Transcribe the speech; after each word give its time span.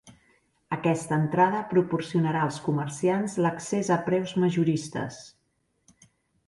Aquesta 0.77 1.19
entrada 1.23 1.59
proporcionarà 1.73 2.41
als 2.47 2.57
comerciants 2.69 3.37
l'accés 3.47 3.93
a 3.99 4.01
preus 4.09 4.35
majoristes. 4.47 5.23